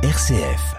[0.00, 0.76] RCF.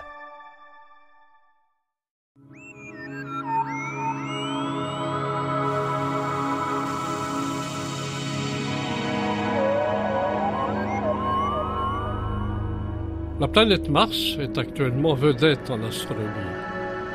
[13.42, 16.30] La planète Mars est actuellement vedette en astronomie.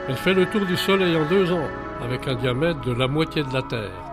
[0.07, 1.69] Elle fait le tour du Soleil en deux ans,
[2.03, 4.05] avec un diamètre de la moitié de la Terre.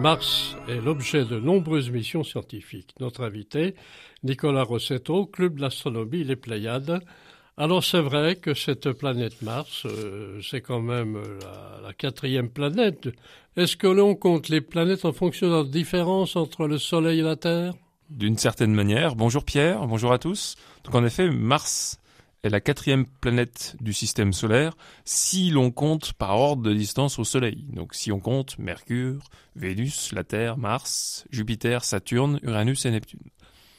[0.00, 2.94] Mars est l'objet de nombreuses missions scientifiques.
[2.98, 3.76] Notre invité,
[4.24, 7.00] Nicolas Rossetto, Club d'astronomie Les Pléiades.
[7.58, 13.08] Alors c'est vrai que cette planète Mars, euh, c'est quand même la, la, quatrième planète.
[13.56, 17.22] Est-ce que l'on compte les planètes en fonction de la différence entre le Soleil et
[17.22, 17.72] la Terre?
[18.10, 19.16] D'une certaine manière.
[19.16, 20.56] Bonjour Pierre, bonjour à tous.
[20.84, 21.98] Donc en effet, Mars
[22.42, 27.24] est la quatrième planète du système solaire si l'on compte par ordre de distance au
[27.24, 27.64] Soleil.
[27.72, 33.30] Donc si on compte Mercure, Vénus, la Terre, Mars, Jupiter, Saturne, Uranus et Neptune.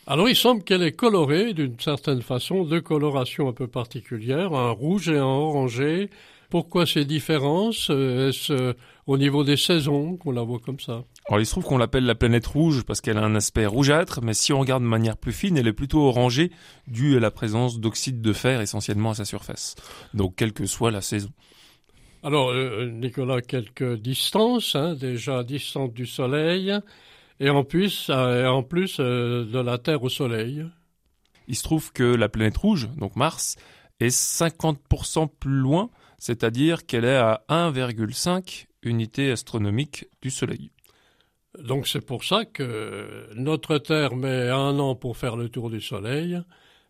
[0.10, 4.72] Alors il semble qu'elle est colorée d'une certaine façon, deux colorations un peu particulières, un
[4.72, 6.10] rouge et un orangé.
[6.50, 7.90] Pourquoi ces différences?
[7.90, 8.74] Est-ce euh,
[9.06, 11.04] au niveau des saisons qu'on la voit comme ça?
[11.28, 14.22] Alors il se trouve qu'on l'appelle la planète rouge parce qu'elle a un aspect rougeâtre,
[14.24, 16.52] mais si on regarde de manière plus fine, elle est plutôt orangée
[16.88, 19.76] due à la présence d'oxyde de fer essentiellement à sa surface.
[20.14, 21.32] Donc quelle que soit la saison.
[22.24, 26.80] Alors euh, Nicolas, quelques distances, hein, déjà distante du Soleil,
[27.40, 30.66] et en plus, euh, en plus euh, de la Terre au Soleil.
[31.48, 33.56] Il se trouve que la planète rouge, donc Mars,
[34.00, 40.72] est 50% plus loin, c'est-à-dire qu'elle est à 1,5 unités astronomiques du Soleil.
[41.58, 45.82] Donc c'est pour ça que notre Terre met un an pour faire le tour du
[45.82, 46.40] Soleil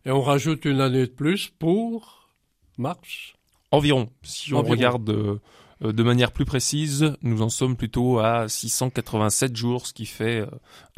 [0.05, 2.29] et on rajoute une année de plus pour
[2.77, 3.33] Mars.
[3.71, 4.09] Environ.
[4.23, 5.39] Si on regarde euh,
[5.81, 10.45] de manière plus précise, nous en sommes plutôt à 687 jours, ce qui fait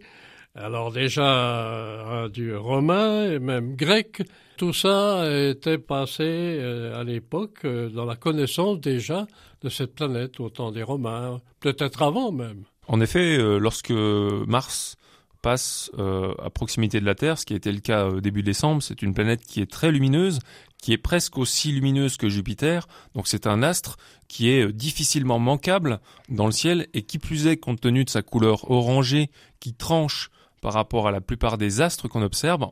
[0.56, 4.22] alors déjà, dieu romain et même grec,
[4.56, 9.26] tout ça était passé euh, à l'époque euh, dans la connaissance déjà
[9.62, 12.64] de cette planète au temps des Romains, peut-être avant même.
[12.88, 14.96] En effet, euh, lorsque Mars
[15.42, 19.02] passe à proximité de la Terre, ce qui a été le cas début décembre, c'est
[19.02, 20.38] une planète qui est très lumineuse,
[20.78, 26.00] qui est presque aussi lumineuse que Jupiter, donc c'est un astre qui est difficilement manquable
[26.30, 29.30] dans le ciel et qui plus est compte tenu de sa couleur orangée
[29.60, 30.30] qui tranche
[30.62, 32.66] par rapport à la plupart des astres qu'on observe,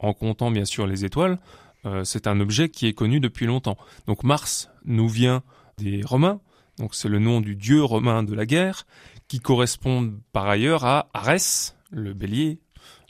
[0.00, 1.38] en comptant bien sûr les étoiles,
[1.86, 3.78] euh, c'est un objet qui est connu depuis longtemps.
[4.06, 5.42] Donc Mars nous vient
[5.78, 6.40] des Romains,
[6.78, 8.86] donc c'est le nom du dieu romain de la guerre,
[9.28, 12.58] qui correspond par ailleurs à Arès, le bélier,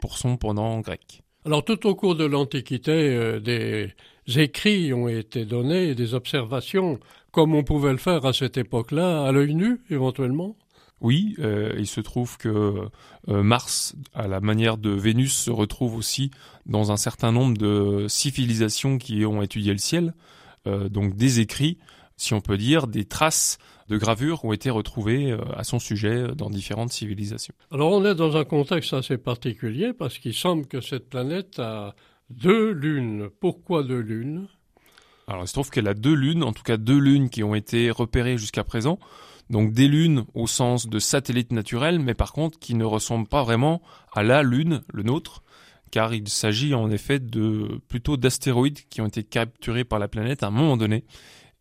[0.01, 1.23] pour son pendant grec.
[1.45, 3.95] Alors tout au cours de l'Antiquité, euh, des
[4.27, 6.99] écrits ont été donnés, des observations,
[7.31, 10.57] comme on pouvait le faire à cette époque-là, à l'œil nu éventuellement?
[11.01, 12.89] Oui, euh, il se trouve que
[13.29, 16.31] euh, Mars, à la manière de Vénus, se retrouve aussi
[16.65, 20.15] dans un certain nombre de civilisations qui ont étudié le ciel,
[20.91, 21.79] donc des écrits,
[22.17, 26.51] si on peut dire, des traces de gravures ont été retrouvées à son sujet dans
[26.51, 27.55] différentes civilisations.
[27.71, 31.95] Alors on est dans un contexte assez particulier parce qu'il semble que cette planète a
[32.31, 33.29] deux lunes.
[33.41, 34.49] Pourquoi deux lunes?
[35.29, 37.55] Alors il se trouve qu'elle a deux lunes, en tout cas deux lunes qui ont
[37.55, 38.99] été repérées jusqu'à présent.
[39.51, 43.45] Donc des lunes au sens de satellites naturels, mais par contre qui ne ressemblent pas
[43.45, 43.81] vraiment
[44.13, 45.45] à la Lune, le nôtre,
[45.93, 50.43] car il s'agit en effet de plutôt d'astéroïdes qui ont été capturés par la planète
[50.43, 51.05] à un moment donné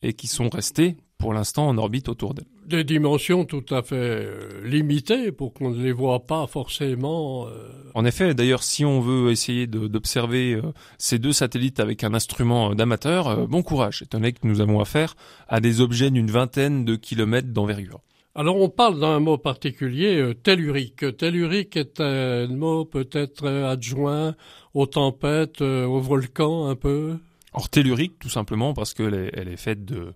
[0.05, 2.45] et qui sont restés pour l'instant en orbite autour d'elle.
[2.67, 7.47] Des dimensions tout à fait euh, limitées pour qu'on ne les voit pas forcément.
[7.47, 7.69] Euh.
[7.93, 10.61] En effet, d'ailleurs, si on veut essayer d'observer euh,
[10.97, 15.15] ces deux satellites avec un instrument d'amateur, bon courage, étant donné que nous avons affaire
[15.47, 18.01] à des objets d'une vingtaine de kilomètres d'envergure.
[18.37, 21.17] Alors on parle d'un mot particulier, tellurique.
[21.17, 24.35] Tellurique est un mot peut-être adjoint
[24.73, 27.17] aux tempêtes, aux volcans un peu
[27.55, 30.13] Or tellurique tout simplement parce qu'elle est, elle est faite de,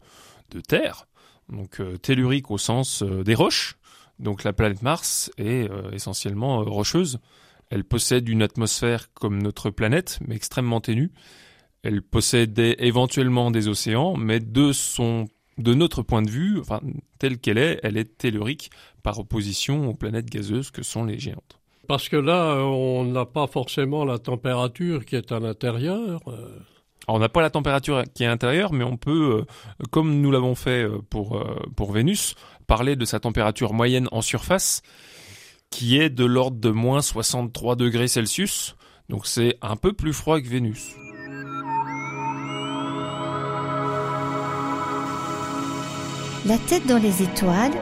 [0.52, 1.08] de terre,
[1.48, 3.78] donc euh, tellurique au sens euh, des roches.
[4.20, 7.20] Donc la planète Mars est euh, essentiellement rocheuse.
[7.70, 11.12] Elle possède une atmosphère comme notre planète, mais extrêmement ténue.
[11.82, 16.82] Elle possède éventuellement des océans, mais de son de notre point de vue, enfin,
[17.20, 18.70] telle qu'elle est, elle est tellurique
[19.04, 21.60] par opposition aux planètes gazeuses que sont les géantes.
[21.88, 26.22] Parce que là, on n'a pas forcément la température qui est à l'intérieur.
[27.12, 29.46] On n'a pas la température qui est intérieure, mais on peut,
[29.82, 32.36] euh, comme nous l'avons fait euh, pour, euh, pour Vénus,
[32.68, 34.84] parler de sa température moyenne en surface,
[35.72, 38.76] qui est de l'ordre de moins 63 degrés Celsius.
[39.10, 40.90] Donc c'est un peu plus froid que Vénus.
[46.46, 47.74] La tête dans les étoiles,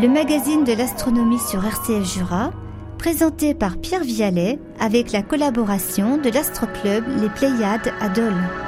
[0.00, 2.50] le magazine de l'astronomie sur RCF Jura,
[2.98, 8.61] présenté par Pierre Vialet avec la collaboration de l'Astroclub Les Pléiades à Dole.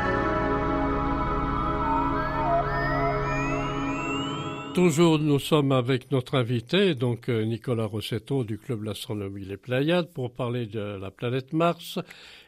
[4.75, 10.13] Toujours, nous sommes avec notre invité, donc euh, Nicolas Rossetto du Club l'Astronomie Les Pléiades,
[10.13, 12.01] pour parler de la planète Mars,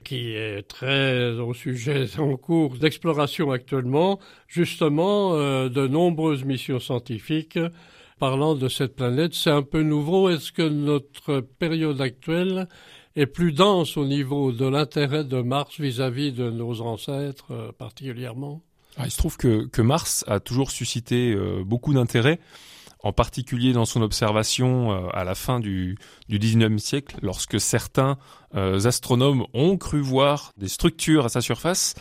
[0.02, 4.18] qui est très au sujet en cours d'exploration actuellement.
[4.48, 7.60] Justement, euh, de nombreuses missions scientifiques
[8.18, 9.34] parlant de cette planète.
[9.34, 10.28] C'est un peu nouveau.
[10.28, 12.66] Est-ce que notre période actuelle
[13.14, 18.65] est plus dense au niveau de l'intérêt de Mars vis-à-vis de nos ancêtres euh, particulièrement?
[18.98, 22.40] Ah, il se trouve que, Mars a toujours suscité euh, beaucoup d'intérêt,
[23.02, 25.98] en particulier dans son observation euh, à la fin du,
[26.28, 28.16] du 19e siècle, lorsque certains
[28.54, 31.94] euh, astronomes ont cru voir des structures à sa surface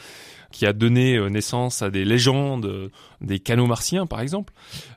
[0.51, 2.89] qui a donné naissance à des légendes,
[3.19, 4.53] des canaux martiens par exemple.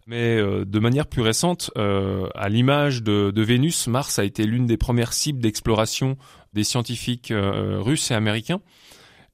[0.06, 5.12] Mais de manière plus récente, à l'image de, Vénus, Mars a été l'une des premières
[5.12, 6.16] cibles d'exploration
[6.52, 8.60] des scientifiques russes et américains.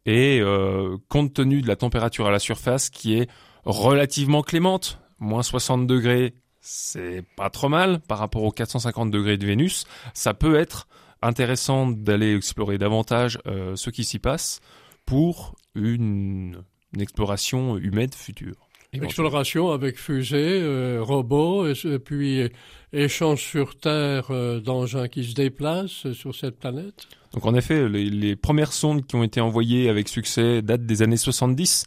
[0.07, 3.31] Et euh, compte tenu de la température à la surface qui est
[3.65, 9.47] relativement clémente, moins 60 degrés, c'est pas trop mal par rapport aux 450 degrés de
[9.47, 10.89] Vénus, ça peut être
[11.23, 14.61] intéressant d'aller explorer davantage euh, ce qui s'y passe
[15.07, 16.63] pour une,
[16.99, 18.69] exploration humaine future.
[18.93, 22.49] Exploration avec fusée, euh, robots, et, puis
[22.93, 24.31] échange sur Terre
[24.61, 29.25] d'engins qui se déplacent sur cette planète donc en effet, les, premières sondes qui ont
[29.25, 31.85] été envoyées avec succès datent des années 70.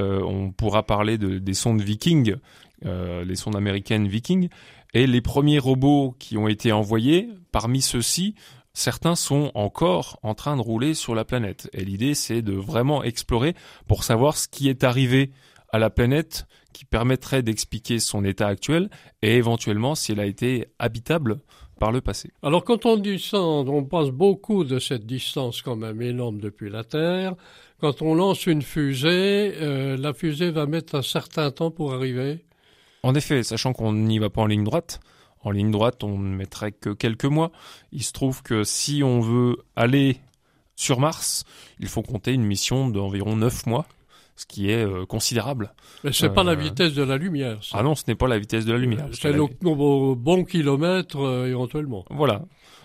[0.00, 2.34] Euh, on pourra parler de, des sondes Viking,
[2.84, 4.48] euh, les sondes américaines Viking.
[4.94, 8.34] Et les premiers robots qui ont été envoyés, parmi ceux-ci,
[8.74, 11.70] certains sont encore en train de rouler sur la planète.
[11.72, 13.54] Et l'idée, c'est de vraiment explorer
[13.86, 15.30] pour savoir ce qui est arrivé
[15.70, 18.90] à la planète qui permettrait d'expliquer son état actuel
[19.22, 21.40] et éventuellement si elle a été habitable
[21.78, 22.30] par le passé.
[22.42, 26.84] Alors quand on descend, on passe beaucoup de cette distance quand même énorme depuis la
[26.84, 27.34] Terre.
[27.80, 32.44] Quand on lance une fusée, euh, la fusée va mettre un certain temps pour arriver.
[33.02, 35.00] En effet, sachant qu'on n'y va pas en ligne droite,
[35.42, 37.52] en ligne droite on ne mettrait que quelques mois.
[37.92, 40.18] Il se trouve que si on veut aller
[40.74, 41.44] sur Mars,
[41.80, 43.86] il faut compter une mission d'environ 9 mois
[44.38, 45.74] ce qui est euh, considérable.
[46.04, 47.58] Mais c'est n'est pas la euh, vitesse de la lumière.
[47.72, 49.08] Ah non, ce n'est pas la vitesse de la lumière.
[49.12, 49.44] C'est le
[50.14, 52.04] bon kilomètre euh, éventuellement.
[52.08, 52.44] Voilà.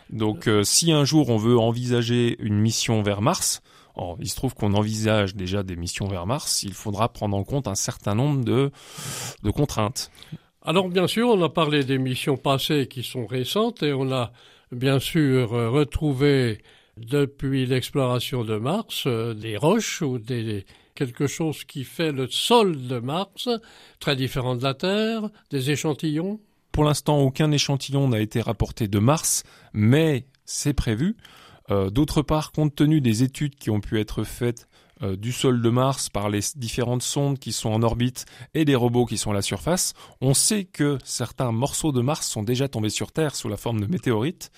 [0.09, 3.61] Donc si un jour on veut envisager une mission vers Mars,
[4.19, 7.67] il se trouve qu'on envisage déjà des missions vers Mars, il faudra prendre en compte
[7.67, 8.69] un certain nombre de,
[9.41, 10.11] de contraintes.
[10.61, 14.33] Alors bien sûr, on a parlé des missions passées qui sont récentes et on a
[14.71, 16.61] bien sûr retrouvé
[16.97, 20.65] depuis l'exploration de Mars des roches ou des
[20.95, 23.49] quelque chose qui fait le sol de Mars,
[23.99, 26.39] très différent de la Terre, des échantillons?
[26.71, 29.43] Pour l'instant, aucun échantillon n'a été rapporté de Mars,
[29.73, 31.15] mais c'est prévu.
[31.69, 34.67] Euh, d'autre part, compte tenu des études qui ont pu être faites
[35.01, 38.75] euh, du sol de Mars par les différentes sondes qui sont en orbite et des
[38.75, 42.67] robots qui sont à la surface, on sait que certains morceaux de Mars sont déjà
[42.67, 44.51] tombés sur Terre sous la forme de météorites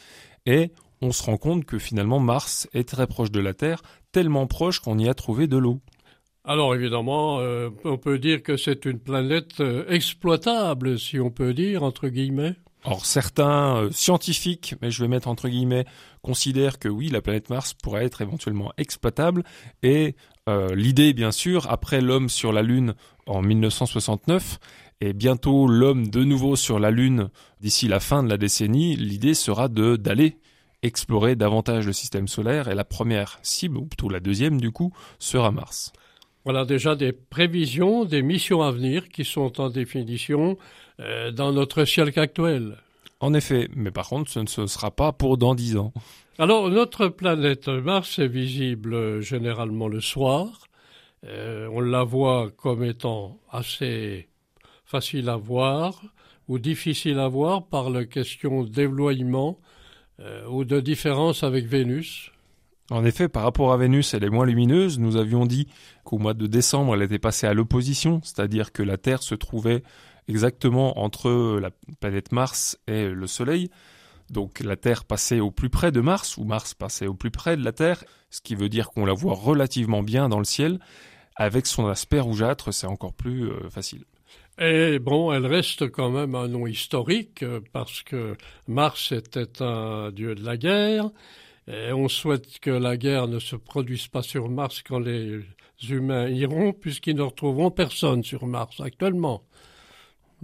[0.46, 0.72] et
[1.02, 4.80] on se rend compte que finalement Mars est très proche de la Terre, tellement proche
[4.80, 5.80] qu'on y a trouvé de l'eau.
[6.48, 11.56] Alors évidemment, euh, on peut dire que c'est une planète euh, exploitable, si on peut
[11.56, 12.54] dire, entre guillemets.
[12.84, 15.86] Or certains euh, scientifiques, mais je vais mettre entre guillemets,
[16.22, 19.44] considèrent que oui, la planète Mars pourrait être éventuellement exploitable.
[19.82, 20.16] Et
[20.76, 22.94] l'idée, bien sûr, après l'homme sur la Lune
[23.26, 24.60] en 1969,
[25.02, 27.30] et bientôt l'homme de nouveau sur la Lune
[27.62, 30.38] d'ici la fin de la décennie, l'idée sera d'aller
[30.84, 32.68] explorer davantage le système solaire.
[32.68, 35.92] Et la première cible, ou plutôt la deuxième du coup, sera Mars.
[36.46, 40.58] Voilà déjà des prévisions, des missions à venir qui sont en définition
[41.00, 42.78] euh, dans notre ciel actuel.
[43.20, 45.92] En effet, mais par contre, ce ne sera pas pour dans dix ans.
[46.38, 50.68] Alors, notre planète Mars est visible généralement le soir.
[51.26, 54.28] Euh, on la voit comme étant assez
[54.86, 56.04] facile à voir
[56.48, 59.60] ou difficile à voir par la question d'éloignement
[60.20, 62.32] euh, ou de différence avec Vénus.
[62.92, 65.00] En effet, par rapport à Vénus, elle est moins lumineuse.
[65.00, 65.68] Nous avions dit
[66.04, 69.82] qu'au mois de décembre, elle était passée à l'opposition, c'est-à-dire que la Terre se trouvait
[70.28, 73.72] exactement entre la planète Mars et le Soleil.
[74.30, 77.58] Donc la Terre passait au plus près de Mars, ou Mars passait au plus près
[77.58, 80.80] de la Terre, ce qui veut dire qu'on la voit relativement bien dans le ciel.
[81.36, 84.06] Avec son aspect rougeâtre, c'est encore plus euh, facile.
[84.58, 88.36] Et bon, elle reste quand même un nom historique, euh, parce que
[88.68, 91.10] Mars était un dieu de la guerre,
[91.68, 95.42] et on souhaite que la guerre ne se produise pas sur Mars quand les
[95.90, 99.44] humains iront, puisqu'ils ne retrouveront personne sur Mars actuellement.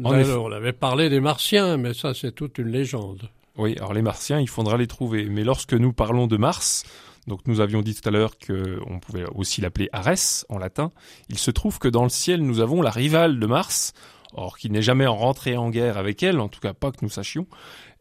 [0.04, 3.30] Alors, on avait parlé des Martiens, mais ça c'est toute une légende.
[3.58, 5.26] Oui, alors les Martiens, il faudra les trouver.
[5.26, 6.86] Mais lorsque nous parlons de Mars,
[7.28, 10.92] donc nous avions dit tout à l'heure qu'on pouvait aussi l'appeler Arès en latin,
[11.30, 13.94] il se trouve que dans le ciel, nous avons la rivale de Mars,
[14.34, 17.10] or qui n'est jamais rentré en guerre avec elle, en tout cas pas que nous
[17.10, 17.46] sachions,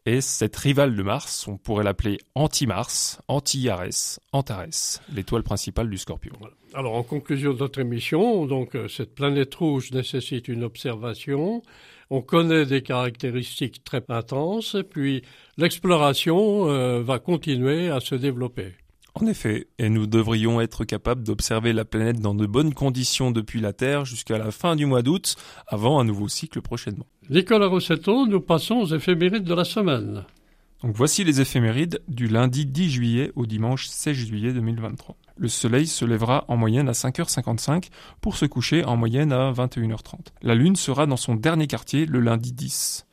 [0.05, 6.33] et cette rivale de Mars, on pourrait l'appeler anti-Mars, anti-Arès, Antares, l'étoile principale du Scorpion.
[6.73, 11.61] Alors en conclusion de notre émission, donc euh, cette planète rouge nécessite une observation.
[12.09, 15.21] On connaît des caractéristiques très intenses, puis
[15.57, 18.73] l'exploration euh, va continuer à se développer.
[19.13, 23.59] En effet, et nous devrions être capables d'observer la planète dans de bonnes conditions depuis
[23.59, 25.35] la Terre jusqu'à la fin du mois d'août,
[25.67, 27.05] avant un nouveau cycle prochainement.
[27.29, 30.23] Nicolas Rossetto, nous passons aux éphémérides de la semaine.
[30.81, 35.15] Donc voici les éphémérides du lundi 10 juillet au dimanche 16 juillet 2023.
[35.37, 37.89] Le soleil se lèvera en moyenne à 5h55
[38.19, 40.29] pour se coucher en moyenne à 21h30.
[40.41, 43.05] La lune sera dans son dernier quartier le lundi 10.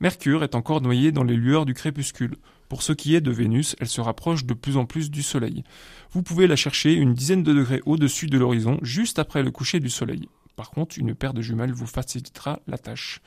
[0.00, 2.36] Mercure est encore noyé dans les lueurs du crépuscule.
[2.72, 5.62] Pour ce qui est de Vénus, elle se rapproche de plus en plus du Soleil.
[6.12, 9.78] Vous pouvez la chercher une dizaine de degrés au-dessus de l'horizon, juste après le coucher
[9.78, 10.26] du Soleil.
[10.56, 13.20] Par contre, une paire de jumelles vous facilitera la tâche.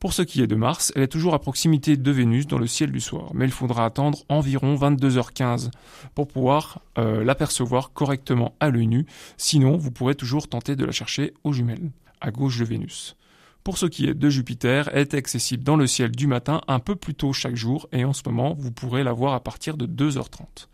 [0.00, 2.66] Pour ce qui est de Mars, elle est toujours à proximité de Vénus dans le
[2.66, 5.70] ciel du soir, mais il faudra attendre environ 22h15
[6.16, 10.90] pour pouvoir euh, l'apercevoir correctement à l'œil nu, sinon vous pourrez toujours tenter de la
[10.90, 13.14] chercher aux jumelles, à gauche de Vénus
[13.64, 16.94] pour ce qui est de Jupiter, est accessible dans le ciel du matin un peu
[16.94, 19.86] plus tôt chaque jour et en ce moment, vous pourrez la voir à partir de
[19.86, 20.68] 2h30.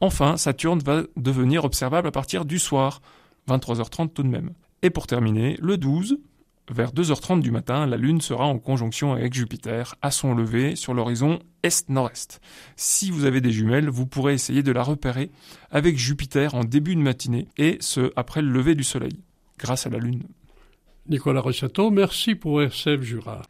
[0.00, 3.00] Enfin, Saturne va devenir observable à partir du soir,
[3.48, 4.52] 23h30 tout de même.
[4.82, 6.18] Et pour terminer, le 12,
[6.70, 10.92] vers 2h30 du matin, la Lune sera en conjonction avec Jupiter à son lever sur
[10.92, 12.40] l'horizon est-nord-est.
[12.76, 15.30] Si vous avez des jumelles, vous pourrez essayer de la repérer
[15.70, 19.18] avec Jupiter en début de matinée et ce après le lever du Soleil,
[19.58, 20.24] grâce à la Lune.
[21.08, 23.42] Nicolas Rossetto, merci pour RCF Jura.